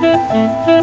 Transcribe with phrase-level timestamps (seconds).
[0.00, 0.78] Mm-hmm.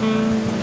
[0.00, 0.61] うん。